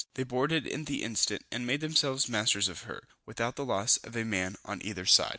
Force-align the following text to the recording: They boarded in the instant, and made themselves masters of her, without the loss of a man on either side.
They 0.15 0.23
boarded 0.23 0.65
in 0.65 0.85
the 0.85 1.03
instant, 1.03 1.43
and 1.51 1.67
made 1.67 1.79
themselves 1.81 2.27
masters 2.27 2.67
of 2.67 2.85
her, 2.85 3.07
without 3.27 3.55
the 3.55 3.63
loss 3.65 3.97
of 3.97 4.15
a 4.17 4.25
man 4.25 4.55
on 4.65 4.81
either 4.83 5.05
side. 5.05 5.29